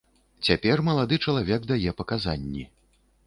[0.45, 2.63] Цяпер малады чалавек дае паказанні.